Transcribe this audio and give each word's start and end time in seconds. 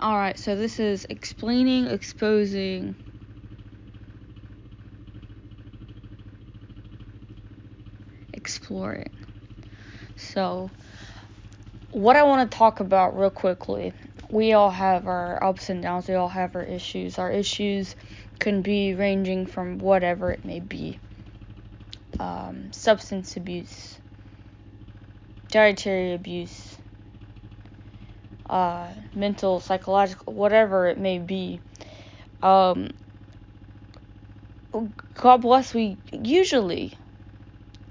Alright, 0.00 0.38
so 0.38 0.56
this 0.56 0.80
is 0.80 1.06
explaining, 1.10 1.86
exposing, 1.86 2.96
exploring. 8.32 9.10
So, 10.16 10.70
what 11.90 12.16
I 12.16 12.24
want 12.24 12.50
to 12.50 12.56
talk 12.56 12.80
about 12.80 13.16
real 13.18 13.30
quickly 13.30 13.94
we 14.30 14.52
all 14.52 14.70
have 14.70 15.06
our 15.06 15.42
ups 15.42 15.70
and 15.70 15.82
downs, 15.82 16.08
we 16.08 16.14
all 16.14 16.28
have 16.28 16.56
our 16.56 16.62
issues. 16.62 17.18
Our 17.18 17.30
issues 17.30 17.94
can 18.40 18.62
be 18.62 18.94
ranging 18.94 19.46
from 19.46 19.78
whatever 19.78 20.32
it 20.32 20.44
may 20.44 20.60
be 20.60 20.98
um, 22.18 22.72
substance 22.72 23.36
abuse, 23.36 23.98
dietary 25.50 26.14
abuse, 26.14 26.63
uh, 28.48 28.92
mental, 29.14 29.60
psychological, 29.60 30.32
whatever 30.34 30.86
it 30.86 30.98
may 30.98 31.18
be. 31.18 31.60
Um, 32.42 32.90
God 35.14 35.38
bless, 35.38 35.72
we 35.72 35.98
usually 36.12 36.96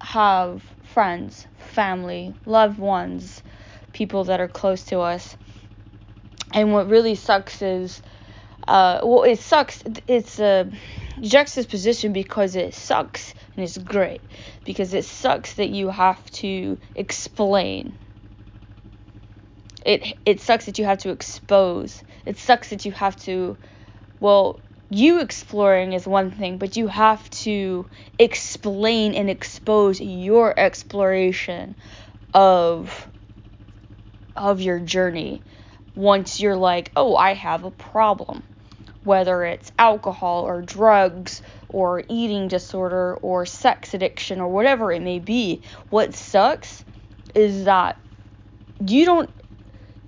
have 0.02 0.64
friends, 0.84 1.48
family, 1.58 2.36
loved 2.46 2.78
ones, 2.78 3.42
people 3.94 4.26
that 4.26 4.42
are 4.42 4.50
close 4.50 4.84
to 4.86 5.00
us. 5.00 5.38
And 6.54 6.74
what 6.74 6.90
really 6.90 7.16
sucks 7.16 7.62
is, 7.62 8.02
uh, 8.68 9.00
well, 9.04 9.24
it 9.24 9.40
sucks. 9.40 9.82
It's 10.08 10.40
a 10.40 10.70
juxtaposition 11.22 12.14
because 12.14 12.56
it 12.56 12.74
sucks 12.74 13.34
and 13.56 13.64
it's 13.64 13.78
great 13.78 14.22
because 14.66 14.94
it 14.94 15.06
sucks 15.06 15.54
that 15.56 15.70
you 15.70 15.90
have 15.90 16.24
to 16.32 16.78
explain. 16.96 17.98
It 19.86 20.18
it 20.26 20.42
sucks 20.42 20.66
that 20.66 20.80
you 20.80 20.86
have 20.86 21.00
to 21.00 21.10
expose. 21.10 22.04
It 22.26 22.38
sucks 22.38 22.70
that 22.70 22.86
you 22.86 22.92
have 22.94 23.16
to, 23.24 23.58
well, 24.20 24.62
you 24.90 25.22
exploring 25.22 25.94
is 25.94 26.08
one 26.08 26.32
thing, 26.32 26.58
but 26.58 26.78
you 26.78 26.88
have 26.88 27.30
to 27.32 27.88
explain 28.20 29.14
and 29.16 29.30
expose 29.30 30.00
your 30.02 30.58
exploration 30.60 31.76
of 32.34 33.10
of 34.36 34.62
your 34.62 34.80
journey 34.80 35.44
once 35.96 36.40
you're 36.40 36.56
like, 36.56 36.92
"Oh, 36.96 37.16
I 37.16 37.34
have 37.34 37.64
a 37.66 37.72
problem." 37.72 38.44
Whether 39.04 39.44
it's 39.46 39.72
alcohol 39.78 40.44
or 40.44 40.62
drugs 40.62 41.42
or 41.70 42.04
eating 42.10 42.48
disorder 42.48 43.16
or 43.18 43.46
sex 43.46 43.94
addiction 43.94 44.40
or 44.40 44.48
whatever 44.48 44.92
it 44.94 45.02
may 45.02 45.20
be, 45.20 45.62
what 45.90 46.14
sucks 46.16 46.86
is 47.36 47.66
that 47.66 47.98
you 48.86 49.06
don't 49.06 49.30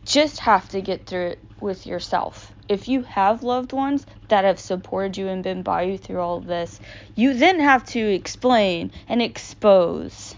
just 0.05 0.39
have 0.39 0.69
to 0.69 0.81
get 0.81 1.05
through 1.05 1.27
it 1.27 1.43
with 1.59 1.85
yourself 1.85 2.55
if 2.67 2.87
you 2.87 3.03
have 3.03 3.43
loved 3.43 3.73
ones 3.73 4.05
that 4.27 4.43
have 4.43 4.59
supported 4.59 5.17
you 5.17 5.27
and 5.27 5.43
been 5.43 5.61
by 5.61 5.83
you 5.83 5.97
through 5.97 6.19
all 6.19 6.37
of 6.37 6.45
this, 6.45 6.79
you 7.13 7.33
then 7.35 7.59
have 7.59 7.85
to 7.85 7.99
explain 7.99 8.91
and 9.07 9.21
expose. 9.21 10.35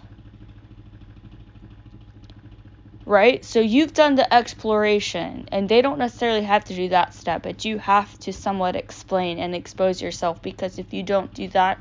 Right? 3.05 3.45
So 3.45 3.61
you've 3.61 3.93
done 3.93 4.15
the 4.15 4.33
exploration, 4.33 5.47
and 5.49 5.69
they 5.69 5.81
don't 5.81 5.99
necessarily 5.99 6.41
have 6.41 6.65
to 6.65 6.75
do 6.75 6.89
that 6.89 7.13
step, 7.13 7.43
but 7.43 7.63
you 7.63 7.77
have 7.77 8.19
to 8.19 8.33
somewhat 8.33 8.75
explain 8.75 9.39
and 9.39 9.55
expose 9.55 10.01
yourself 10.01 10.41
because 10.41 10.77
if 10.77 10.93
you 10.93 11.03
don't 11.03 11.33
do 11.33 11.47
that, 11.49 11.79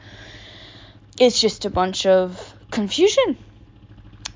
it's 1.19 1.41
just 1.41 1.65
a 1.65 1.71
bunch 1.71 2.06
of 2.06 2.55
confusion. 2.71 3.37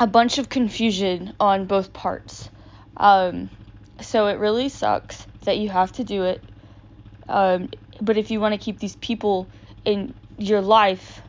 A 0.00 0.08
bunch 0.08 0.38
of 0.38 0.48
confusion 0.48 1.34
on 1.38 1.66
both 1.66 1.92
parts. 1.92 2.50
Um, 3.00 3.50
so 4.00 4.28
it 4.28 4.38
really 4.38 4.68
sucks 4.68 5.26
that 5.44 5.58
you 5.58 5.70
have 5.70 5.92
to 5.92 6.04
do 6.04 6.24
it. 6.24 6.52
Um, 7.28 7.70
but 8.00 8.18
if 8.18 8.30
you 8.30 8.40
want 8.40 8.52
to 8.54 8.58
keep 8.58 8.78
these 8.78 8.96
people 8.96 9.50
in 9.84 10.14
your 10.38 10.60
life 10.60 11.22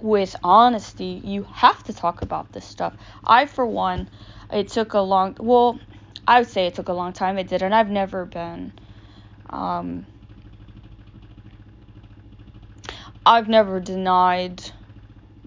with 0.00 0.34
honesty, 0.42 1.20
you 1.24 1.46
have 1.52 1.82
to 1.84 1.92
talk 1.92 2.22
about 2.22 2.52
this 2.52 2.66
stuff. 2.66 2.94
I, 3.24 3.46
for 3.46 3.66
one, 3.66 4.08
it 4.50 4.68
took 4.68 4.94
a 4.94 5.00
long, 5.00 5.36
well, 5.40 5.80
I 6.26 6.40
would 6.40 6.48
say 6.48 6.66
it 6.66 6.74
took 6.74 6.88
a 6.88 6.92
long 6.94 7.12
time. 7.12 7.38
It 7.38 7.48
did, 7.48 7.62
and 7.62 7.74
I've 7.74 7.90
never 7.90 8.26
been, 8.26 8.72
um, 9.50 10.06
I've 13.24 13.48
never 13.48 13.80
denied 13.80 14.62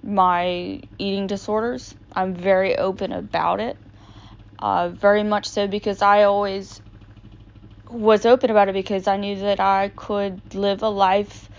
my 0.03 0.81
eating 0.97 1.28
disorders. 1.28 1.94
I'm 2.14 2.36
very 2.36 2.78
open 2.78 3.12
about 3.12 3.59
it. 3.59 3.78
Uh, 4.59 4.90
very 4.90 5.23
much 5.23 5.47
so 5.47 5.68
because 5.68 6.01
I 6.01 6.23
always 6.23 6.81
was 7.90 8.25
open 8.25 8.50
about 8.51 8.69
it 8.69 8.73
because 8.73 9.07
I 9.07 9.18
knew 9.18 9.38
that 9.40 9.59
I 9.59 9.90
could 9.95 10.41
live 10.53 10.84
a 10.84 10.90
life 10.90 11.50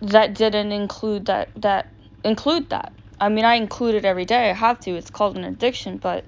that 0.00 0.34
didn't 0.34 0.72
include 0.72 1.26
that 1.26 1.50
that 1.56 1.92
include 2.24 2.70
that. 2.70 2.92
I 3.20 3.28
mean, 3.28 3.44
I 3.44 3.54
include 3.54 3.96
it 3.96 4.04
every 4.04 4.24
day. 4.24 4.50
I 4.50 4.54
have 4.54 4.80
to. 4.80 4.92
It's 4.92 5.10
called 5.10 5.36
an 5.36 5.44
addiction, 5.44 5.98
but 5.98 6.26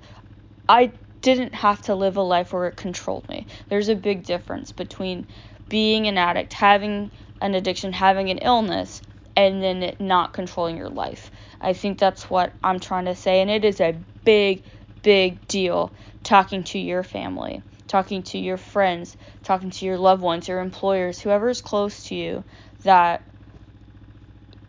I 0.68 0.92
didn't 1.22 1.54
have 1.54 1.82
to 1.82 1.94
live 1.96 2.16
a 2.18 2.22
life 2.22 2.52
where 2.52 2.66
it 2.68 2.76
controlled 2.76 3.28
me. 3.28 3.46
There's 3.68 3.88
a 3.90 3.96
big 3.96 4.24
difference 4.24 4.72
between 4.72 5.26
being 5.68 6.08
an 6.08 6.18
addict, 6.18 6.54
having 6.54 7.10
an 7.40 7.54
addiction, 7.54 7.92
having 7.92 8.30
an 8.30 8.38
illness, 8.38 9.02
and 9.36 9.62
then 9.62 9.94
not 10.00 10.32
controlling 10.34 10.76
your 10.76 10.90
life. 10.90 11.30
I 11.60 11.74
think 11.74 11.98
that's 11.98 12.30
what 12.30 12.54
I'm 12.64 12.80
trying 12.80 13.06
to 13.06 13.14
say, 13.16 13.40
and 13.42 13.50
it 13.50 13.64
is 13.64 13.80
a 13.80 14.02
big, 14.24 14.64
big 15.02 15.46
deal 15.48 15.92
talking 16.22 16.64
to 16.64 16.78
your 16.78 17.02
family 17.02 17.62
talking 17.90 18.22
to 18.22 18.38
your 18.38 18.56
friends, 18.56 19.16
talking 19.42 19.70
to 19.70 19.84
your 19.84 19.98
loved 19.98 20.22
ones, 20.22 20.46
your 20.46 20.60
employers, 20.60 21.20
whoever 21.20 21.48
is 21.48 21.60
close 21.60 22.04
to 22.04 22.14
you, 22.14 22.44
that 22.84 23.20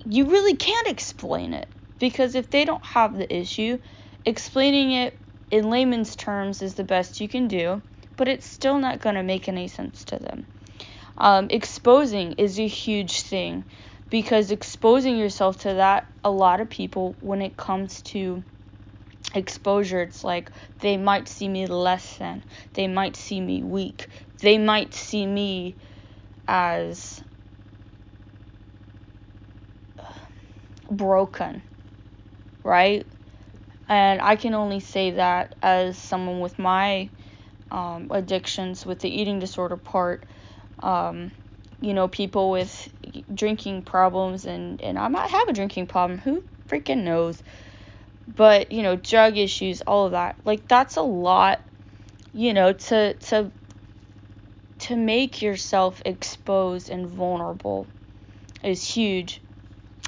you 0.03 0.25
really 0.25 0.55
can't 0.55 0.87
explain 0.87 1.53
it. 1.53 1.69
Because 1.99 2.33
if 2.33 2.49
they 2.49 2.65
don't 2.65 2.83
have 2.83 3.15
the 3.15 3.31
issue, 3.33 3.77
explaining 4.25 4.93
it 4.93 5.19
in 5.51 5.69
layman's 5.69 6.15
terms 6.15 6.63
is 6.63 6.73
the 6.73 6.83
best 6.83 7.21
you 7.21 7.29
can 7.29 7.47
do, 7.47 7.79
but 8.17 8.27
it's 8.27 8.45
still 8.45 8.79
not 8.79 9.01
going 9.01 9.15
to 9.15 9.23
make 9.23 9.47
any 9.47 9.67
sense 9.67 10.03
to 10.05 10.17
them. 10.17 10.47
Um, 11.15 11.45
exposing 11.51 12.33
is 12.33 12.59
a 12.59 12.65
huge 12.65 13.21
thing 13.21 13.65
because 14.09 14.49
exposing 14.49 15.15
yourself 15.15 15.59
to 15.59 15.75
that, 15.75 16.07
a 16.23 16.31
lot 16.31 16.59
of 16.59 16.71
people, 16.71 17.15
when 17.19 17.43
it 17.43 17.55
comes 17.55 18.01
to 18.01 18.43
exposure 19.35 20.01
it's 20.01 20.23
like 20.23 20.51
they 20.79 20.97
might 20.97 21.27
see 21.27 21.47
me 21.47 21.67
less 21.67 22.17
than 22.17 22.43
they 22.73 22.87
might 22.87 23.15
see 23.15 23.39
me 23.41 23.63
weak 23.63 24.07
they 24.41 24.57
might 24.57 24.93
see 24.93 25.25
me 25.25 25.77
as 26.47 27.21
broken 30.89 31.63
right? 32.63 33.07
And 33.89 34.21
i 34.21 34.35
can 34.35 34.53
only 34.53 34.79
say 34.79 35.11
that 35.11 35.55
as 35.61 35.97
someone 35.97 36.39
with 36.39 36.57
my 36.59 37.09
um, 37.71 38.07
addictions 38.11 38.85
with 38.85 38.99
the 38.99 39.09
eating 39.09 39.39
disorder 39.39 39.77
part 39.77 40.25
um, 40.81 41.31
you 41.81 41.93
know 41.93 42.07
people 42.07 42.51
with 42.51 42.89
drinking 43.33 43.83
problems 43.83 44.45
and 44.45 44.81
and 44.81 44.97
i 44.99 45.07
might 45.07 45.29
have 45.29 45.47
a 45.49 45.53
drinking 45.53 45.87
problem 45.87 46.19
who 46.19 46.43
freaking 46.69 47.03
knows 47.03 47.41
but 48.27 48.71
you 48.71 48.83
know 48.83 48.95
drug 48.95 49.37
issues 49.37 49.81
all 49.81 50.05
of 50.05 50.11
that. 50.11 50.35
Like 50.45 50.67
that's 50.67 50.97
a 50.97 51.01
lot 51.01 51.61
you 52.33 52.53
know 52.53 52.73
to 52.73 53.13
to 53.13 53.51
to 54.79 54.95
make 54.95 55.41
yourself 55.41 56.01
exposed 56.05 56.89
and 56.89 57.07
vulnerable 57.07 57.87
is 58.63 58.83
huge. 58.93 59.41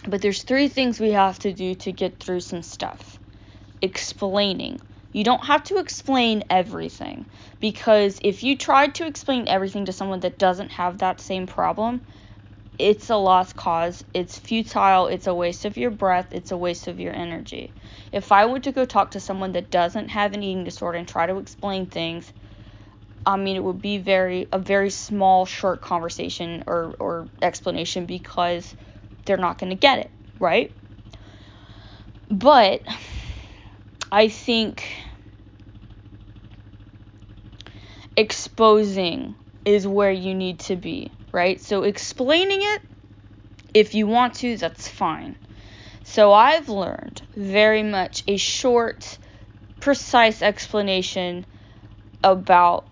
But 0.08 0.22
there's 0.22 0.44
three 0.44 0.68
things 0.68 1.00
we 1.00 1.12
have 1.12 1.40
to 1.40 1.54
do 1.54 1.76
to 1.76 1.92
get 1.92 2.20
through 2.20 2.42
some 2.42 2.64
stuff. 2.64 3.20
Explaining. 3.82 4.80
You 5.12 5.24
don't 5.24 5.46
have 5.46 5.64
to 5.66 5.78
explain 5.78 6.44
everything 6.50 7.28
because 7.60 8.20
if 8.24 8.42
you 8.44 8.58
tried 8.58 8.96
to 8.96 9.06
explain 9.06 9.48
everything 9.48 9.86
to 9.86 9.94
someone 9.94 10.22
that 10.22 10.40
doesn't 10.40 10.72
have 10.72 10.98
that 11.00 11.22
same 11.22 11.46
problem 11.46 12.02
it's 12.80 13.10
a 13.10 13.16
lost 13.16 13.56
cause. 13.56 14.04
It's 14.14 14.38
futile. 14.38 15.08
It's 15.08 15.28
a 15.28 15.34
waste 15.36 15.66
of 15.66 15.78
your 15.78 15.92
breath. 15.92 16.28
It's 16.32 16.52
a 16.52 16.58
waste 16.58 16.88
of 16.88 17.00
your 17.00 17.14
energy. 17.14 17.74
If 18.12 18.32
I 18.32 18.46
were 18.46 18.60
to 18.62 18.72
go 18.72 18.86
talk 18.86 19.12
to 19.12 19.20
someone 19.20 19.54
that 19.54 19.72
doesn't 19.72 20.10
have 20.10 20.34
an 20.34 20.44
eating 20.44 20.64
disorder 20.64 20.98
and 20.98 21.08
try 21.08 21.26
to 21.28 21.38
explain 21.38 21.88
things, 21.88 22.32
I 23.26 23.38
mean, 23.38 23.56
it 23.56 23.64
would 23.64 23.82
be 23.82 23.98
very 24.00 24.48
a 24.52 24.60
very 24.60 24.90
small, 24.90 25.46
short 25.46 25.82
conversation 25.82 26.64
or 26.68 26.96
or 27.00 27.30
explanation 27.42 28.06
because 28.06 28.76
they're 29.26 29.38
not 29.38 29.58
going 29.58 29.70
to 29.70 29.76
get 29.78 30.00
it, 30.00 30.12
right? 30.40 30.74
But 32.30 32.84
I 34.12 34.28
think 34.28 34.84
exposing 38.16 39.36
is 39.66 39.88
where 39.88 40.12
you 40.12 40.34
need 40.36 40.60
to 40.60 40.76
be 40.76 41.12
right? 41.34 41.60
So 41.60 41.84
explaining 41.84 42.60
it, 42.62 42.82
if 43.74 43.94
you 43.94 44.08
want 44.08 44.36
to, 44.36 44.56
that's 44.56 44.88
fine. 44.88 45.36
So 46.04 46.32
I've 46.32 46.70
learned 46.70 47.22
very 47.36 47.84
much 47.84 48.24
a 48.28 48.38
short, 48.38 49.18
precise 49.80 50.42
explanation 50.42 51.46
about 52.24 52.86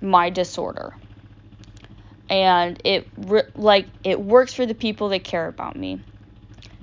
my 0.00 0.30
disorder. 0.30 0.94
And 2.28 2.80
it 2.84 3.06
like 3.56 3.86
it 4.02 4.20
works 4.20 4.52
for 4.52 4.66
the 4.66 4.74
people 4.74 5.10
that 5.10 5.22
care 5.22 5.46
about 5.46 5.76
me. 5.76 6.02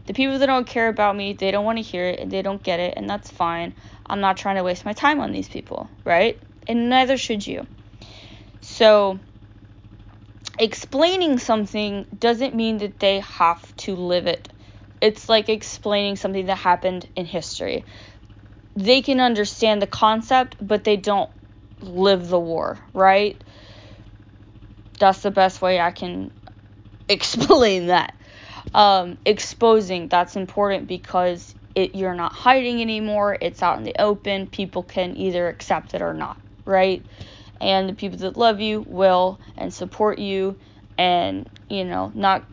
The 0.06 0.13
people 0.13 0.40
that 0.40 0.45
don't 0.45 0.68
care 0.68 0.90
about 0.90 1.16
me, 1.16 1.34
they 1.34 1.51
don't 1.51 1.66
want 1.66 1.78
to 1.78 1.81
hear 1.81 2.06
it 2.06 2.19
and 2.19 2.31
they 2.31 2.42
don't 2.42 2.63
get 2.63 2.80
it, 2.80 2.94
and 2.95 3.10
that's 3.10 3.31
fine. 3.31 3.74
I'm 4.06 4.19
not 4.19 4.38
trying 4.38 4.56
to 4.56 4.63
waste 4.63 4.86
my 4.86 4.94
time 4.94 5.19
on 5.19 5.31
these 5.31 5.48
people, 5.50 5.90
right? 6.06 6.40
And 6.68 6.90
neither 6.90 7.18
should 7.18 7.45
you. 7.45 7.68
So, 8.62 9.19
explaining 10.63 11.39
something 11.39 12.07
doesn't 12.18 12.56
mean 12.56 12.77
that 12.80 13.00
they 13.00 13.19
have 13.21 13.75
to 13.77 13.95
live 13.95 14.27
it. 14.27 14.50
It's 15.01 15.27
like 15.30 15.50
explaining 15.50 16.15
something 16.15 16.45
that 16.48 16.57
happened 16.57 17.10
in 17.15 17.25
history. 17.25 17.86
They 18.75 19.01
can 19.01 19.19
understand 19.19 19.81
the 19.81 19.88
concept, 19.88 20.56
but 20.62 20.86
they 20.86 20.98
don't 20.98 21.30
live 21.81 22.30
the 22.30 22.39
war, 22.39 22.80
right? 22.94 23.44
That's 25.00 25.21
the 25.21 25.31
best 25.31 25.62
way 25.62 25.80
I 25.80 25.92
can 25.92 26.31
explain 27.09 27.88
that. 27.88 28.13
Um, 28.74 29.19
exposing, 29.25 30.09
that's 30.09 30.36
important 30.38 30.88
because 30.88 31.56
it, 31.75 31.95
you're 31.95 32.16
not 32.16 32.33
hiding 32.33 32.81
anymore. 32.81 33.38
It's 33.42 33.63
out 33.63 33.77
in 33.80 33.83
the 33.83 33.95
open. 34.00 34.48
People 34.48 34.83
can 34.83 35.18
either 35.18 35.50
accept 35.50 35.95
it 35.95 36.01
or 36.04 36.13
not, 36.13 36.38
right? 36.66 37.06
And 37.63 37.88
the 37.88 37.94
people 37.94 38.18
that 38.19 38.36
love 38.36 38.60
you 38.60 38.83
will 38.86 39.39
and 39.56 39.74
support 39.74 40.19
you 40.19 40.57
and, 40.98 41.50
you 41.69 41.86
know, 41.86 42.12
not 42.13 42.45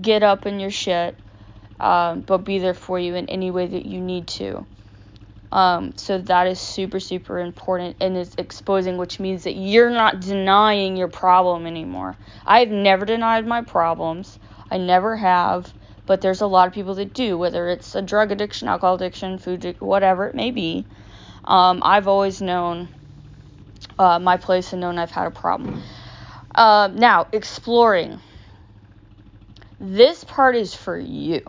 get 0.00 0.22
up 0.22 0.46
in 0.46 0.58
your 0.58 0.70
shit, 0.70 1.20
um, 1.78 2.22
but 2.22 2.38
be 2.38 2.58
there 2.58 2.72
for 2.72 2.98
you 2.98 3.14
in 3.14 3.28
any 3.28 3.50
way 3.50 3.66
that 3.66 3.84
you 3.84 4.00
need 4.00 4.26
to. 4.28 4.66
Um, 5.52 5.92
so 5.98 6.16
that 6.16 6.46
is 6.46 6.58
super, 6.58 6.98
super 6.98 7.38
important 7.38 7.96
and 8.00 8.16
is 8.16 8.34
exposing, 8.38 8.96
which 8.96 9.20
means 9.20 9.44
that 9.44 9.54
you're 9.54 9.90
not 9.90 10.20
denying 10.20 10.96
your 10.96 11.08
problem 11.08 11.66
anymore. 11.66 12.16
I've 12.46 12.70
never 12.70 13.04
denied 13.04 13.46
my 13.46 13.60
problems. 13.60 14.38
I 14.70 14.78
never 14.78 15.14
have, 15.14 15.74
but 16.06 16.22
there's 16.22 16.40
a 16.40 16.46
lot 16.46 16.68
of 16.68 16.72
people 16.74 16.94
that 16.94 17.12
do, 17.12 17.36
whether 17.36 17.68
it's 17.68 17.94
a 17.94 18.00
drug 18.00 18.32
addiction, 18.32 18.66
alcohol 18.66 18.94
addiction, 18.94 19.36
food, 19.36 19.76
whatever 19.78 20.26
it 20.26 20.34
may 20.34 20.52
be. 20.52 20.86
Um, 21.44 21.82
I've 21.84 22.08
always 22.08 22.40
known 22.40 22.88
uh, 23.98 24.18
my 24.18 24.36
place 24.36 24.72
and 24.72 24.80
known 24.80 24.98
I've 24.98 25.10
had 25.10 25.26
a 25.26 25.30
problem. 25.30 25.82
Uh, 26.54 26.88
now, 26.92 27.26
exploring. 27.32 28.20
This 29.80 30.24
part 30.24 30.56
is 30.56 30.74
for 30.74 30.98
you. 30.98 31.42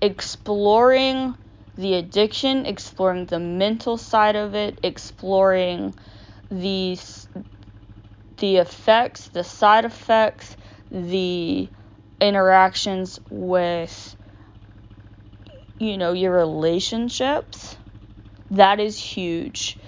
Exploring 0.00 1.34
the 1.76 1.94
addiction, 1.94 2.66
exploring 2.66 3.26
the 3.26 3.40
mental 3.40 3.96
side 3.96 4.36
of 4.36 4.54
it, 4.54 4.78
exploring 4.82 5.94
the 6.50 6.98
the 8.38 8.56
effects, 8.56 9.28
the 9.28 9.42
side 9.44 9.84
effects, 9.84 10.56
the 10.90 11.68
interactions 12.20 13.18
with 13.28 14.16
you 15.78 15.98
know 15.98 16.12
your 16.12 16.32
relationships 16.32 17.76
that 18.50 18.80
is 18.80 18.98
huge 18.98 19.78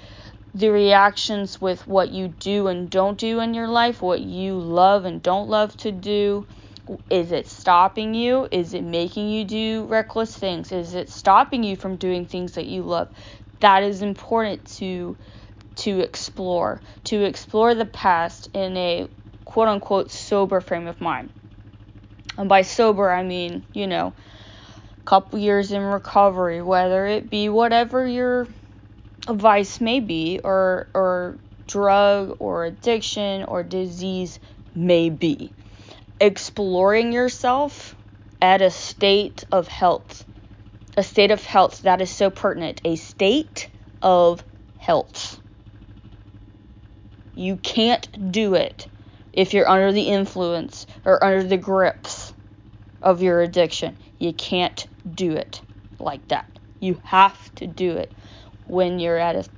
the 0.55 0.71
reactions 0.71 1.61
with 1.61 1.87
what 1.87 2.11
you 2.11 2.29
do 2.29 2.69
and 2.69 2.91
don't 2.91 3.19
do 3.19 3.41
in 3.41 3.55
your 3.55 3.69
life 3.69 4.03
what 4.03 4.21
you 4.21 4.59
love 4.59 5.05
and 5.05 5.23
don't 5.23 5.49
love 5.49 5.77
to 5.79 5.93
do. 5.93 6.47
Is 7.11 7.33
it 7.33 7.47
stopping 7.47 8.15
you? 8.15 8.49
Is 8.51 8.73
it 8.73 8.83
making 8.83 9.29
you 9.29 9.45
do 9.45 9.85
reckless 9.87 10.35
things? 10.35 10.73
Is 10.73 10.95
it 10.95 11.11
stopping 11.11 11.63
you 11.63 11.77
from 11.77 11.97
doing 11.97 12.25
things 12.25 12.53
that 12.53 12.67
you 12.67 12.83
love? 12.83 13.09
That 13.61 13.83
is 13.83 14.03
important 14.03 14.65
to 14.79 15.17
to 15.77 16.01
explore 16.01 16.83
to 17.05 17.23
explore 17.23 17.75
the 17.75 17.87
past 17.87 18.49
in 18.55 18.77
a 18.77 19.09
quote 19.45 19.69
unquote 19.69 20.11
sober 20.11 20.61
frame 20.61 20.87
of 20.87 21.01
mind. 21.01 21.31
And 22.37 22.49
by 22.49 22.63
sober, 22.63 23.11
I 23.11 23.23
mean, 23.23 23.65
you 23.73 23.87
know, 23.87 24.15
couple 25.09 25.39
years 25.39 25.73
in 25.73 25.83
recovery, 25.83 26.61
whether 26.61 27.07
it 27.07 27.31
be 27.31 27.49
whatever 27.49 28.07
your 28.07 28.47
vice 29.29 29.81
may 29.81 30.01
be, 30.01 30.41
or, 30.43 30.89
or 30.95 31.39
drug 31.67 32.37
or 32.39 32.65
addiction 32.65 33.45
or 33.45 33.63
disease 33.63 34.41
may 34.75 35.11
be. 35.11 35.55
Exploring 36.21 37.13
yourself 37.13 37.95
at 38.41 38.63
a 38.63 38.71
state 38.71 39.45
of 39.53 39.69
health. 39.69 40.25
A 40.97 41.03
state 41.03 41.31
of 41.31 41.45
health 41.45 41.83
that 41.83 42.01
is 42.01 42.11
so 42.11 42.31
pertinent. 42.31 42.81
A 42.85 42.97
state 42.97 43.71
of 44.03 44.43
health. 44.77 45.41
You 47.35 47.57
can't 47.57 48.33
do 48.33 48.55
it 48.55 48.89
if 49.33 49.55
you're 49.55 49.69
under 49.69 49.93
the 49.93 50.09
influence 50.09 50.87
or 51.05 51.23
under 51.23 51.45
the 51.45 51.57
grips 51.57 52.33
of 53.01 53.23
your 53.23 53.41
addiction. 53.41 53.97
You 54.19 54.33
can't 54.33 54.89
do 55.09 55.33
it 55.33 55.63
like 56.01 56.27
that. 56.29 56.59
You 56.81 57.01
have 57.05 57.55
to 57.57 57.67
do 57.67 57.97
it 57.97 58.13
when 58.69 58.99
you're 58.99 59.19
at 59.19 59.37
a 59.37 59.49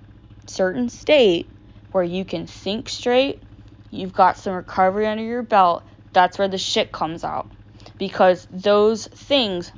certain 0.46 0.88
state 0.88 1.52
where 1.92 2.04
you 2.04 2.24
can 2.24 2.46
think 2.46 2.88
straight, 2.88 3.42
you've 3.90 4.12
got 4.12 4.38
some 4.38 4.54
recovery 4.54 5.06
under 5.06 5.24
your 5.24 5.42
belt. 5.42 5.84
That's 6.12 6.38
where 6.38 6.48
the 6.48 6.58
shit 6.58 6.92
comes 6.92 7.24
out. 7.24 7.50
Because 7.98 8.46
those 8.50 9.06
things 9.08 9.72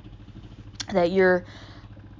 that 0.92 1.10
you're 1.10 1.44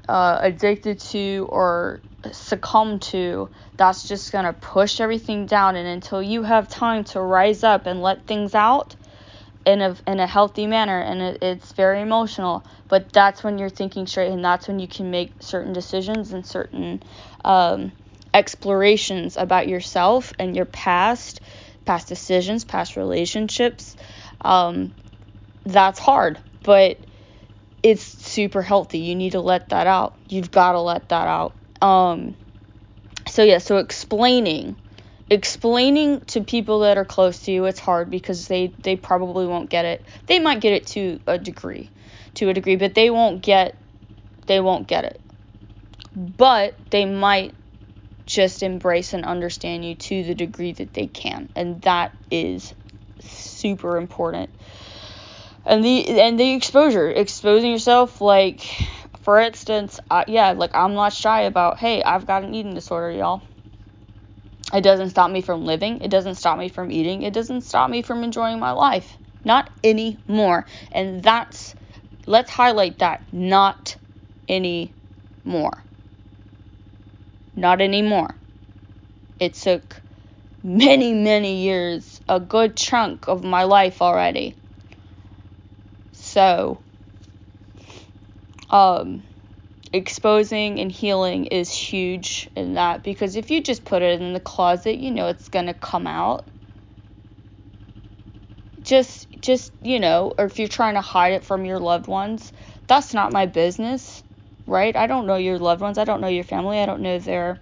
uh, 0.08 0.38
addicted 0.42 1.00
to 1.00 1.46
or 1.50 2.02
succumb 2.30 2.98
to, 3.00 3.50
that's 3.76 4.08
just 4.08 4.32
going 4.32 4.44
to 4.44 4.52
push 4.52 5.00
everything 5.00 5.46
down. 5.46 5.76
And 5.76 5.88
until 5.88 6.22
you 6.22 6.42
have 6.42 6.68
time 6.68 7.04
to 7.04 7.20
rise 7.20 7.62
up 7.62 7.86
and 7.86 8.00
let 8.00 8.26
things 8.26 8.54
out 8.54 8.96
in 9.64 9.80
a, 9.80 9.96
in 10.06 10.20
a 10.20 10.26
healthy 10.26 10.66
manner, 10.66 11.00
and 11.00 11.22
it, 11.22 11.38
it's 11.42 11.72
very 11.72 12.00
emotional, 12.00 12.64
but 12.88 13.12
that's 13.12 13.44
when 13.44 13.58
you're 13.58 13.70
thinking 13.70 14.06
straight, 14.06 14.30
and 14.32 14.44
that's 14.44 14.68
when 14.68 14.78
you 14.78 14.88
can 14.88 15.10
make 15.10 15.32
certain 15.40 15.72
decisions 15.72 16.32
and 16.32 16.44
certain 16.44 17.02
um, 17.44 17.92
explorations 18.34 19.36
about 19.36 19.68
yourself 19.68 20.32
and 20.38 20.56
your 20.56 20.64
past, 20.64 21.40
past 21.84 22.08
decisions, 22.08 22.64
past 22.64 22.96
relationships. 22.96 23.96
Um, 24.40 24.92
that's 25.64 25.98
hard, 25.98 26.38
but 26.62 26.98
it's 27.82 28.02
super 28.02 28.62
healthy. 28.62 28.98
You 28.98 29.14
need 29.14 29.32
to 29.32 29.40
let 29.40 29.68
that 29.70 29.86
out. 29.86 30.16
You've 30.28 30.50
got 30.50 30.72
to 30.72 30.80
let 30.80 31.08
that 31.10 31.28
out. 31.28 31.54
Um, 31.80 32.36
so 33.28 33.42
yeah, 33.42 33.58
so 33.58 33.78
explaining 33.78 34.76
explaining 35.32 36.20
to 36.26 36.44
people 36.44 36.80
that 36.80 36.98
are 36.98 37.06
close 37.06 37.40
to 37.40 37.52
you 37.52 37.64
it's 37.64 37.80
hard 37.80 38.10
because 38.10 38.48
they 38.48 38.74
they 38.82 38.96
probably 38.96 39.46
won't 39.46 39.70
get 39.70 39.86
it. 39.86 40.06
They 40.26 40.38
might 40.38 40.60
get 40.60 40.74
it 40.74 40.86
to 40.88 41.20
a 41.26 41.38
degree, 41.38 41.90
to 42.34 42.50
a 42.50 42.54
degree, 42.54 42.76
but 42.76 42.94
they 42.94 43.08
won't 43.08 43.42
get 43.42 43.78
they 44.46 44.60
won't 44.60 44.86
get 44.86 45.04
it. 45.04 45.20
But 46.14 46.78
they 46.90 47.06
might 47.06 47.54
just 48.26 48.62
embrace 48.62 49.14
and 49.14 49.24
understand 49.24 49.84
you 49.84 49.94
to 49.94 50.22
the 50.24 50.34
degree 50.34 50.72
that 50.72 50.92
they 50.92 51.06
can, 51.06 51.48
and 51.56 51.80
that 51.82 52.12
is 52.30 52.74
super 53.20 53.96
important. 53.96 54.50
And 55.64 55.82
the 55.82 56.20
and 56.20 56.38
the 56.38 56.52
exposure, 56.52 57.10
exposing 57.10 57.70
yourself 57.70 58.20
like 58.20 58.66
for 59.22 59.38
instance, 59.38 59.98
I, 60.10 60.24
yeah, 60.28 60.52
like 60.52 60.74
I'm 60.74 60.94
not 60.94 61.12
shy 61.12 61.42
about, 61.42 61.78
hey, 61.78 62.02
I've 62.02 62.26
got 62.26 62.42
an 62.42 62.54
eating 62.54 62.74
disorder, 62.74 63.12
y'all. 63.12 63.42
It 64.72 64.82
doesn't 64.82 65.10
stop 65.10 65.30
me 65.30 65.42
from 65.42 65.66
living. 65.66 66.00
It 66.00 66.10
doesn't 66.10 66.36
stop 66.36 66.58
me 66.58 66.68
from 66.68 66.90
eating. 66.90 67.22
It 67.22 67.34
doesn't 67.34 67.62
stop 67.62 67.90
me 67.90 68.02
from 68.02 68.24
enjoying 68.24 68.58
my 68.58 68.72
life. 68.72 69.18
Not 69.44 69.70
anymore. 69.84 70.66
And 70.92 71.22
that's, 71.22 71.74
let's 72.26 72.50
highlight 72.50 72.98
that. 73.00 73.22
Not 73.32 73.96
anymore. 74.48 75.84
Not 77.56 77.80
anymore. 77.80 78.38
It 79.38 79.54
took 79.54 80.02
many, 80.62 81.12
many 81.12 81.62
years, 81.62 82.20
a 82.28 82.40
good 82.40 82.76
chunk 82.76 83.28
of 83.28 83.44
my 83.44 83.64
life 83.64 84.00
already. 84.00 84.56
So, 86.12 86.82
um, 88.70 89.24
exposing 89.92 90.80
and 90.80 90.92
healing 90.92 91.46
is 91.46 91.72
huge 91.72 92.48
in 92.56 92.74
that 92.74 93.02
because 93.04 93.36
if 93.36 93.50
you 93.50 93.62
just 93.62 93.84
put 93.84 94.02
it 94.02 94.20
in 94.20 94.32
the 94.34 94.40
closet, 94.40 94.98
you 94.98 95.10
know 95.10 95.28
it's 95.28 95.48
going 95.48 95.66
to 95.66 95.74
come 95.74 96.06
out. 96.06 96.48
Just 98.82 99.28
just, 99.42 99.72
you 99.82 100.00
know, 100.00 100.34
or 100.38 100.46
if 100.46 100.58
you're 100.58 100.68
trying 100.68 100.94
to 100.94 101.00
hide 101.00 101.32
it 101.34 101.44
from 101.44 101.64
your 101.64 101.78
loved 101.80 102.08
ones, 102.08 102.52
that's 102.88 103.14
not 103.14 103.32
my 103.32 103.46
business, 103.46 104.24
right? 104.66 104.96
I 104.96 105.06
don't 105.06 105.26
know 105.26 105.36
your 105.36 105.58
loved 105.58 105.80
ones. 105.82 105.98
I 105.98 106.04
don't 106.04 106.20
know 106.20 106.28
your 106.28 106.44
family. 106.44 106.80
I 106.80 106.86
don't 106.86 107.02
know 107.02 107.18
their 107.18 107.60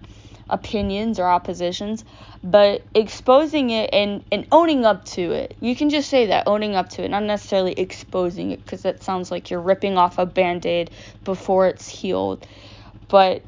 opinions 0.51 1.19
or 1.19 1.27
oppositions 1.27 2.03
but 2.43 2.87
exposing 2.95 3.69
it 3.69 3.89
and, 3.93 4.23
and 4.31 4.47
owning 4.51 4.85
up 4.85 5.05
to 5.05 5.31
it. 5.31 5.57
You 5.59 5.75
can 5.75 5.89
just 5.89 6.09
say 6.09 6.27
that, 6.27 6.47
owning 6.47 6.75
up 6.75 6.89
to 6.89 7.03
it, 7.03 7.09
not 7.09 7.23
necessarily 7.23 7.73
exposing 7.73 8.51
it, 8.51 8.65
because 8.65 8.81
that 8.83 9.03
sounds 9.03 9.29
like 9.29 9.49
you're 9.51 9.61
ripping 9.61 9.97
off 9.97 10.17
a 10.17 10.25
band 10.25 10.65
aid 10.65 10.91
before 11.23 11.67
it's 11.67 11.87
healed. 11.87 12.47
But 13.09 13.45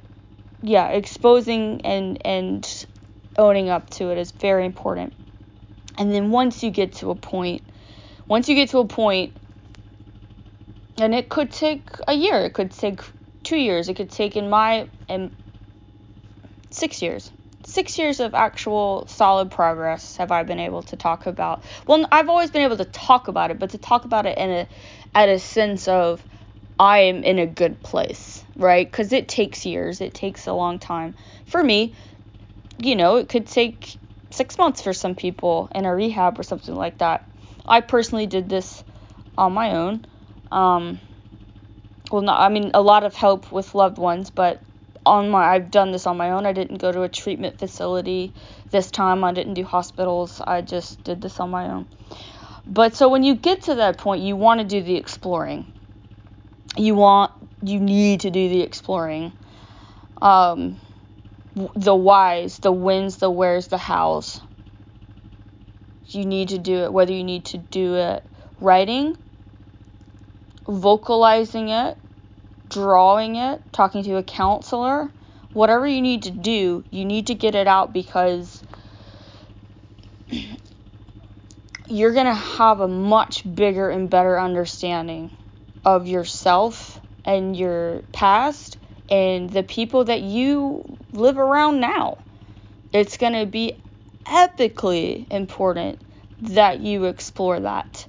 yeah, 0.61 0.89
exposing 0.89 1.81
and 1.81 2.19
and 2.25 2.85
owning 3.37 3.69
up 3.69 3.89
to 3.91 4.11
it 4.11 4.17
is 4.17 4.31
very 4.31 4.65
important. 4.65 5.13
And 5.97 6.13
then 6.13 6.31
once 6.31 6.63
you 6.63 6.69
get 6.71 6.93
to 6.95 7.09
a 7.11 7.15
point, 7.15 7.63
once 8.27 8.47
you 8.49 8.55
get 8.55 8.69
to 8.69 8.79
a 8.79 8.87
point, 8.87 9.33
and 10.99 11.15
it 11.15 11.29
could 11.29 11.51
take 11.51 11.89
a 12.07 12.13
year, 12.13 12.45
it 12.45 12.53
could 12.53 12.71
take 12.71 13.01
two 13.43 13.57
years, 13.57 13.89
it 13.89 13.95
could 13.95 14.11
take 14.11 14.37
in 14.37 14.49
my 14.49 14.87
and 15.09 15.31
six 16.73 17.01
years. 17.01 17.31
Six 17.65 17.97
years 17.97 18.19
of 18.19 18.33
actual 18.33 19.05
solid 19.07 19.49
progress 19.51 20.17
have 20.17 20.31
I 20.31 20.43
been 20.43 20.59
able 20.59 20.83
to 20.83 20.97
talk 20.97 21.27
about. 21.27 21.63
Well, 21.87 22.05
I've 22.11 22.27
always 22.27 22.51
been 22.51 22.63
able 22.63 22.77
to 22.77 22.85
talk 22.85 23.29
about 23.29 23.51
it, 23.51 23.59
but 23.59 23.69
to 23.69 23.77
talk 23.77 24.03
about 24.03 24.25
it 24.25 24.37
in 24.37 24.49
a 24.49 24.67
at 25.15 25.29
a 25.29 25.39
sense 25.39 25.87
of 25.87 26.25
I 26.79 26.99
am 26.99 27.23
in 27.23 27.39
a 27.39 27.45
good 27.45 27.81
place, 27.83 28.43
right? 28.57 28.89
Because 28.89 29.13
it 29.13 29.29
takes 29.29 29.65
years, 29.65 30.01
it 30.01 30.13
takes 30.13 30.47
a 30.47 30.53
long 30.53 30.79
time. 30.79 31.15
For 31.45 31.63
me, 31.63 31.95
you 32.79 32.95
know, 32.95 33.15
it 33.15 33.29
could 33.29 33.47
take 33.47 33.97
six 34.31 34.57
months 34.57 34.81
for 34.81 34.91
some 34.91 35.15
people 35.15 35.69
in 35.73 35.85
a 35.85 35.95
rehab 35.95 36.39
or 36.39 36.43
something 36.43 36.75
like 36.75 36.97
that. 36.97 37.29
I 37.65 37.79
personally 37.79 38.25
did 38.25 38.49
this 38.49 38.83
on 39.37 39.53
my 39.53 39.75
own. 39.75 40.05
Um, 40.51 40.99
well, 42.11 42.23
not, 42.23 42.41
I 42.41 42.49
mean, 42.49 42.71
a 42.73 42.81
lot 42.81 43.03
of 43.03 43.15
help 43.15 43.51
with 43.51 43.75
loved 43.75 43.97
ones, 43.97 44.29
but 44.31 44.61
on 45.05 45.29
my, 45.29 45.43
I've 45.53 45.71
done 45.71 45.91
this 45.91 46.07
on 46.07 46.17
my 46.17 46.31
own. 46.31 46.45
I 46.45 46.53
didn't 46.53 46.77
go 46.77 46.91
to 46.91 47.03
a 47.03 47.09
treatment 47.09 47.59
facility 47.59 48.33
this 48.71 48.91
time. 48.91 49.23
I 49.23 49.33
didn't 49.33 49.55
do 49.55 49.63
hospitals. 49.63 50.41
I 50.45 50.61
just 50.61 51.03
did 51.03 51.21
this 51.21 51.39
on 51.39 51.49
my 51.49 51.69
own. 51.69 51.87
But 52.65 52.95
so 52.95 53.09
when 53.09 53.23
you 53.23 53.35
get 53.35 53.63
to 53.63 53.75
that 53.75 53.97
point, 53.97 54.23
you 54.23 54.35
want 54.35 54.61
to 54.61 54.65
do 54.65 54.81
the 54.81 54.95
exploring. 54.95 55.67
You 56.77 56.95
want, 56.95 57.31
you 57.61 57.79
need 57.79 58.21
to 58.21 58.31
do 58.31 58.49
the 58.49 58.61
exploring. 58.61 59.33
Um, 60.21 60.79
the 61.75 61.95
whys, 61.95 62.59
the 62.59 62.71
whens, 62.71 63.17
the 63.17 63.29
wheres, 63.29 63.67
the 63.67 63.77
hows. 63.77 64.41
You 66.07 66.25
need 66.25 66.49
to 66.49 66.57
do 66.57 66.83
it, 66.83 66.93
whether 66.93 67.13
you 67.13 67.23
need 67.23 67.45
to 67.45 67.57
do 67.57 67.95
it 67.95 68.23
writing, 68.59 69.15
vocalizing 70.67 71.69
it, 71.69 71.97
drawing 72.69 73.35
it, 73.35 73.61
talking 73.71 74.03
to 74.03 74.17
a 74.17 74.23
counselor, 74.23 75.09
whatever 75.53 75.87
you 75.87 76.01
need 76.01 76.23
to 76.23 76.31
do, 76.31 76.83
you 76.89 77.05
need 77.05 77.27
to 77.27 77.35
get 77.35 77.55
it 77.55 77.67
out 77.67 77.93
because 77.93 78.63
you're 81.87 82.13
going 82.13 82.25
to 82.25 82.33
have 82.33 82.79
a 82.79 82.87
much 82.87 83.43
bigger 83.55 83.89
and 83.89 84.09
better 84.09 84.39
understanding 84.39 85.31
of 85.85 86.07
yourself 86.07 86.99
and 87.25 87.55
your 87.55 88.01
past 88.11 88.77
and 89.09 89.49
the 89.49 89.63
people 89.63 90.05
that 90.05 90.21
you 90.21 90.97
live 91.11 91.37
around 91.37 91.79
now. 91.79 92.17
It's 92.91 93.17
going 93.17 93.33
to 93.33 93.45
be 93.45 93.77
epically 94.25 95.31
important 95.31 95.99
that 96.41 96.79
you 96.79 97.05
explore 97.05 97.59
that 97.59 98.07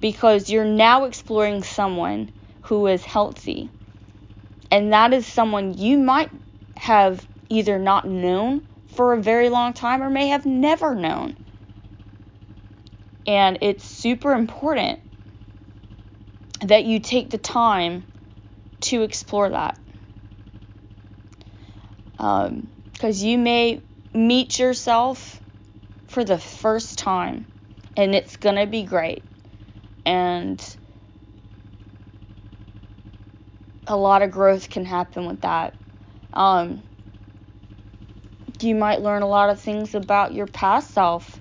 because 0.00 0.48
you're 0.50 0.64
now 0.64 1.04
exploring 1.04 1.62
someone 1.62 2.30
who 2.62 2.86
is 2.86 3.04
healthy. 3.04 3.70
And 4.70 4.92
that 4.92 5.12
is 5.12 5.26
someone 5.26 5.76
you 5.76 5.98
might 5.98 6.30
have 6.76 7.26
either 7.48 7.78
not 7.78 8.06
known 8.06 8.62
for 8.86 9.12
a 9.12 9.22
very 9.22 9.48
long 9.48 9.72
time 9.72 10.02
or 10.02 10.10
may 10.10 10.28
have 10.28 10.46
never 10.46 10.94
known. 10.94 11.36
And 13.26 13.58
it's 13.60 13.84
super 13.84 14.32
important 14.32 15.00
that 16.60 16.84
you 16.84 17.00
take 17.00 17.30
the 17.30 17.38
time 17.38 18.04
to 18.80 19.02
explore 19.02 19.50
that 19.50 19.78
because 22.18 22.50
um, 22.50 23.28
you 23.28 23.38
may 23.38 23.82
meet 24.12 24.58
yourself 24.58 25.40
for 26.08 26.24
the 26.24 26.38
first 26.38 26.98
time 26.98 27.46
and 27.96 28.14
it's 28.14 28.36
going 28.36 28.56
to 28.56 28.66
be 28.66 28.82
great. 28.82 29.24
And 30.04 30.64
a 33.88 33.96
lot 33.96 34.22
of 34.22 34.30
growth 34.30 34.70
can 34.70 34.84
happen 34.84 35.26
with 35.26 35.40
that. 35.42 35.76
Um, 36.32 36.84
you 38.60 38.74
might 38.74 39.00
learn 39.02 39.22
a 39.22 39.28
lot 39.28 39.50
of 39.50 39.60
things 39.60 39.94
about 39.94 40.34
your 40.34 40.46
past 40.46 40.92
self 40.92 41.40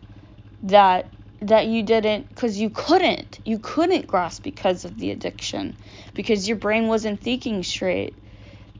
that 0.63 1.12
that 1.42 1.68
you 1.68 1.84
didn't 1.84 2.27
because 2.30 2.58
you 2.58 2.70
couldn't 2.70 3.39
you 3.46 3.60
couldn't 3.60 4.08
grasp 4.08 4.44
because 4.44 4.86
of 4.86 4.98
the 4.98 5.12
addiction 5.12 5.75
because 6.16 6.48
your 6.48 6.58
brain 6.58 6.88
wasn't 6.88 7.22
thinking 7.22 7.63
straight 7.63 8.18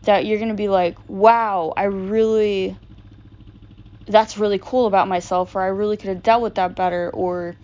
that 0.04 0.26
you're 0.26 0.38
going 0.38 0.50
to 0.50 0.56
be 0.56 0.70
like, 0.70 0.98
wow, 1.08 1.74
I 1.76 1.84
really, 1.84 2.78
that's 4.08 4.38
really 4.38 4.60
cool 4.62 4.88
about 4.88 5.08
myself, 5.08 5.56
or 5.56 5.62
I 5.62 5.68
really 5.68 5.98
could 5.98 6.10
have 6.10 6.24
dealt 6.24 6.42
with 6.42 6.56
that 6.56 6.76
better, 6.76 7.10
or 7.12 7.58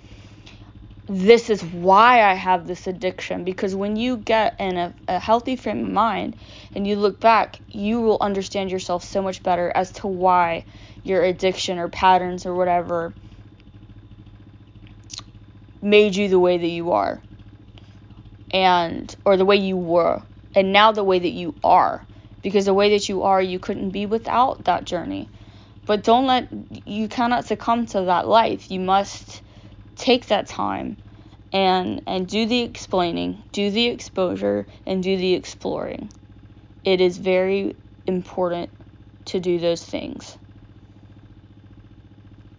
this 1.07 1.49
is 1.49 1.61
why 1.63 2.23
I 2.23 2.33
have 2.33 2.65
this 2.65 2.87
addiction. 2.87 3.43
Because 3.43 3.75
when 3.75 3.95
you 3.95 4.17
get 4.17 4.55
in 4.59 4.77
a, 4.77 4.93
a 5.07 5.19
healthy 5.19 5.55
frame 5.55 5.83
of 5.83 5.91
mind 5.91 6.35
and 6.73 6.87
you 6.87 6.95
look 6.95 7.19
back, 7.19 7.59
you 7.67 8.01
will 8.01 8.17
understand 8.21 8.71
yourself 8.71 9.03
so 9.03 9.21
much 9.21 9.43
better 9.43 9.71
as 9.75 9.91
to 9.93 10.07
why 10.07 10.65
your 11.03 11.23
addiction 11.23 11.77
or 11.77 11.89
patterns 11.89 12.45
or 12.45 12.55
whatever 12.55 13.13
made 15.81 16.15
you 16.15 16.29
the 16.29 16.39
way 16.39 16.57
that 16.57 16.67
you 16.67 16.91
are 16.91 17.21
and 18.51 19.13
or 19.25 19.35
the 19.35 19.43
way 19.45 19.57
you 19.57 19.75
were 19.75 20.23
and 20.55 20.71
now 20.71 20.93
the 20.93 21.03
way 21.03 21.19
that 21.19 21.29
you 21.29 21.53
are 21.63 22.05
because 22.41 22.65
the 22.65 22.73
way 22.73 22.91
that 22.91 23.09
you 23.09 23.23
are, 23.23 23.41
you 23.41 23.59
couldn't 23.59 23.89
be 23.89 24.05
without 24.05 24.65
that 24.65 24.85
journey. 24.85 25.29
But 25.85 26.03
don't 26.03 26.27
let, 26.27 26.47
you 26.85 27.07
cannot 27.07 27.45
succumb 27.45 27.85
to 27.87 28.01
that 28.03 28.27
life. 28.27 28.69
You 28.71 28.79
must 28.79 29.41
take 29.95 30.27
that 30.27 30.47
time 30.47 30.97
and 31.51 32.01
and 32.07 32.27
do 32.27 32.45
the 32.45 32.61
explaining, 32.61 33.43
do 33.51 33.69
the 33.69 33.87
exposure, 33.87 34.67
and 34.85 35.03
do 35.03 35.17
the 35.17 35.33
exploring. 35.33 36.11
It 36.83 36.99
is 37.01 37.17
very 37.17 37.75
important 38.07 38.71
to 39.25 39.39
do 39.39 39.59
those 39.59 39.83
things. 39.83 40.37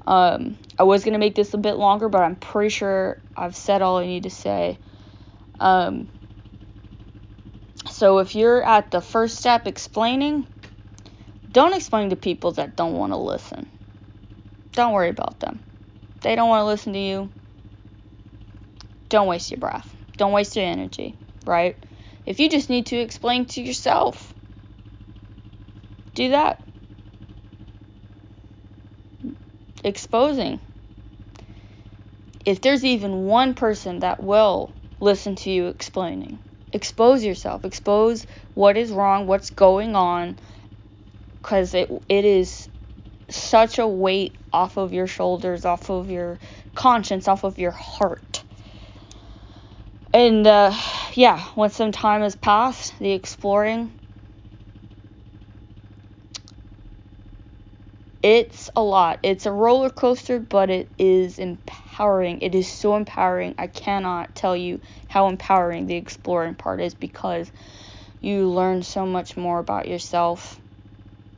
Um, 0.06 0.56
I 0.78 0.84
was 0.84 1.04
gonna 1.04 1.18
make 1.18 1.34
this 1.34 1.54
a 1.54 1.58
bit 1.58 1.74
longer, 1.76 2.08
but 2.08 2.22
I'm 2.22 2.36
pretty 2.36 2.70
sure 2.70 3.20
I've 3.36 3.56
said 3.56 3.82
all 3.82 3.98
I 3.98 4.06
need 4.06 4.24
to 4.24 4.30
say. 4.30 4.78
Um, 5.58 6.08
so 7.90 8.18
if 8.18 8.34
you're 8.34 8.62
at 8.62 8.90
the 8.90 9.00
first 9.00 9.38
step 9.38 9.66
explaining, 9.66 10.46
don't 11.50 11.74
explain 11.74 12.10
to 12.10 12.16
people 12.16 12.52
that 12.52 12.76
don't 12.76 12.94
want 12.94 13.12
to 13.12 13.16
listen. 13.16 13.66
Don't 14.72 14.92
worry 14.92 15.10
about 15.10 15.40
them. 15.40 15.60
They 16.24 16.34
don't 16.36 16.48
want 16.48 16.62
to 16.62 16.66
listen 16.66 16.94
to 16.94 16.98
you. 16.98 17.30
Don't 19.10 19.28
waste 19.28 19.50
your 19.50 19.60
breath. 19.60 19.94
Don't 20.16 20.32
waste 20.32 20.56
your 20.56 20.64
energy, 20.64 21.16
right? 21.46 21.76
If 22.24 22.40
you 22.40 22.48
just 22.48 22.70
need 22.70 22.86
to 22.86 22.96
explain 22.96 23.44
to 23.46 23.62
yourself, 23.62 24.34
do 26.14 26.30
that. 26.30 26.62
Exposing. 29.84 30.60
If 32.46 32.62
there's 32.62 32.84
even 32.86 33.26
one 33.26 33.54
person 33.54 33.98
that 34.00 34.22
will 34.22 34.74
listen 35.00 35.36
to 35.36 35.50
you 35.50 35.66
explaining, 35.66 36.40
expose 36.72 37.22
yourself, 37.22 37.66
expose 37.66 38.26
what 38.54 38.78
is 38.78 38.92
wrong, 38.92 39.26
what's 39.26 39.50
going 39.50 39.94
on, 39.94 40.38
because 41.42 41.74
it 41.74 41.90
it 42.08 42.24
is 42.24 42.68
such 43.30 43.78
a 43.78 43.86
weight 43.86 44.38
off 44.52 44.76
of 44.76 44.92
your 44.92 45.06
shoulders, 45.06 45.64
off 45.64 45.90
of 45.90 46.10
your 46.10 46.38
conscience, 46.74 47.28
off 47.28 47.44
of 47.44 47.58
your 47.58 47.72
heart. 47.72 48.44
And 50.12 50.46
uh, 50.46 50.72
yeah, 51.14 51.44
once 51.56 51.76
some 51.76 51.92
time 51.92 52.22
has 52.22 52.36
passed, 52.36 52.98
the 52.98 53.12
exploring, 53.12 53.96
it's 58.22 58.70
a 58.76 58.82
lot. 58.82 59.18
It's 59.22 59.46
a 59.46 59.52
roller 59.52 59.90
coaster, 59.90 60.40
but 60.40 60.70
it 60.70 60.90
is 60.98 61.38
empowering. 61.38 62.40
It 62.40 62.54
is 62.54 62.70
so 62.70 62.96
empowering. 62.96 63.54
I 63.58 63.66
cannot 63.66 64.34
tell 64.34 64.56
you 64.56 64.80
how 65.08 65.28
empowering 65.28 65.86
the 65.86 65.96
exploring 65.96 66.54
part 66.54 66.80
is 66.80 66.94
because 66.94 67.52
you 68.20 68.48
learn 68.48 68.82
so 68.82 69.04
much 69.04 69.36
more 69.36 69.58
about 69.58 69.88
yourself 69.88 70.60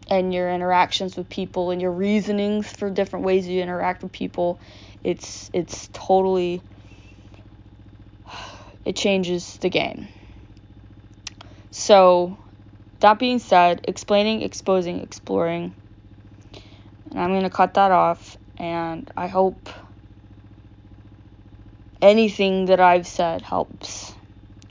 and 0.09 0.33
your 0.33 0.51
interactions 0.51 1.17
with 1.17 1.29
people 1.29 1.71
and 1.71 1.81
your 1.83 1.93
reasonings 1.93 2.71
for 2.71 2.91
different 2.91 3.25
ways 3.25 3.47
you 3.47 3.63
interact 3.63 4.03
with 4.03 4.13
people. 4.13 4.61
It's 5.03 5.51
it's 5.53 5.89
totally 5.93 6.63
it 8.85 8.97
changes 8.97 9.59
the 9.59 9.71
game. 9.71 10.09
So, 11.71 12.39
that 13.01 13.19
being 13.19 13.39
said, 13.39 13.83
explaining, 13.87 14.43
exposing, 14.43 15.01
exploring 15.01 15.75
and 17.11 17.21
I'm 17.21 17.31
going 17.31 17.43
to 17.43 17.51
cut 17.51 17.75
that 17.75 17.91
off. 17.91 18.37
And 18.59 19.11
I 19.17 19.27
hope 19.27 19.69
anything 22.01 22.67
that 22.67 22.81
I've 22.81 23.07
said 23.07 23.43
helps. 23.43 24.15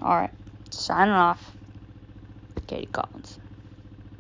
Alright, 0.01 0.33
signing 0.71 1.13
off. 1.13 1.55
Katie 2.67 2.89
Collins. 2.91 3.37